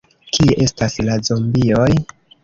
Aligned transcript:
Kie 0.35 0.53
estas 0.63 0.95
la 1.09 1.17
zombioj? 1.27 1.91